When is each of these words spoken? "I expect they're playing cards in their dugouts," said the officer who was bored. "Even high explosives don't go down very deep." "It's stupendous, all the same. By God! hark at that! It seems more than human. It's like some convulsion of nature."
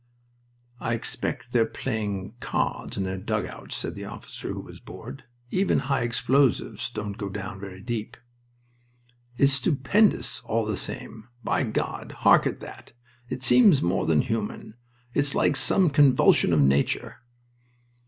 "I 0.79 0.95
expect 0.95 1.51
they're 1.51 1.63
playing 1.67 2.33
cards 2.39 2.97
in 2.97 3.03
their 3.03 3.19
dugouts," 3.19 3.75
said 3.75 3.93
the 3.93 4.05
officer 4.05 4.51
who 4.51 4.61
was 4.61 4.79
bored. 4.79 5.25
"Even 5.51 5.77
high 5.77 6.01
explosives 6.01 6.89
don't 6.89 7.19
go 7.19 7.29
down 7.29 7.59
very 7.59 7.81
deep." 7.81 8.17
"It's 9.37 9.53
stupendous, 9.53 10.41
all 10.43 10.65
the 10.65 10.75
same. 10.75 11.27
By 11.43 11.65
God! 11.65 12.13
hark 12.13 12.47
at 12.47 12.61
that! 12.61 12.93
It 13.29 13.43
seems 13.43 13.83
more 13.83 14.07
than 14.07 14.23
human. 14.23 14.73
It's 15.13 15.35
like 15.35 15.55
some 15.55 15.91
convulsion 15.91 16.51
of 16.51 16.61
nature." 16.61 17.17